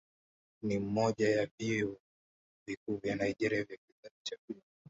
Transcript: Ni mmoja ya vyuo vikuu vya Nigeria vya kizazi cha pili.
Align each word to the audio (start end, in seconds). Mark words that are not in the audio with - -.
Ni 0.63 0.79
mmoja 0.79 1.29
ya 1.29 1.47
vyuo 1.59 1.97
vikuu 2.67 2.97
vya 2.97 3.15
Nigeria 3.15 3.63
vya 3.63 3.77
kizazi 3.77 4.15
cha 4.23 4.37
pili. 4.47 4.61